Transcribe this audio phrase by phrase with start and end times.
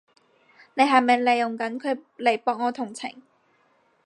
[0.73, 3.21] 你係咪利用緊佢嚟博我同情？